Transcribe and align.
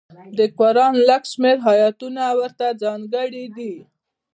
د 0.37 0.39
قران 0.57 0.93
لږ 1.07 1.23
شمېر 1.31 1.57
ایتونه 1.79 2.23
ورته 2.39 2.65
ځانګړي 2.83 3.45
دي. 3.55 3.73